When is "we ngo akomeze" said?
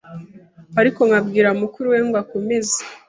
1.93-2.79